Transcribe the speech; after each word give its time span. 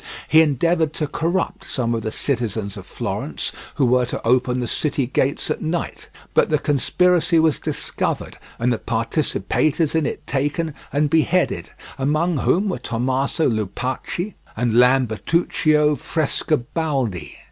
He 0.27 0.41
endeavoured 0.41 0.93
to 0.93 1.05
corrupt 1.05 1.63
some 1.63 1.93
of 1.93 2.01
the 2.01 2.11
citizens 2.11 2.75
of 2.75 2.87
Florence, 2.87 3.51
who 3.75 3.85
were 3.85 4.07
to 4.07 4.27
open 4.27 4.57
the 4.59 4.67
city 4.67 5.05
gates 5.05 5.51
at 5.51 5.61
night; 5.61 6.09
but 6.33 6.49
the 6.49 6.57
conspiracy 6.57 7.37
was 7.37 7.59
discovered, 7.59 8.39
and 8.57 8.73
the 8.73 8.79
participators 8.79 9.93
in 9.93 10.07
it 10.07 10.25
taken 10.25 10.73
and 10.91 11.07
beheaded, 11.07 11.69
among 11.99 12.37
whom 12.39 12.69
were 12.69 12.79
Tommaso 12.79 13.47
Lupacci 13.47 14.33
and 14.57 14.73
Lambertuccio 14.73 15.95
Frescobaldi. 15.95 17.35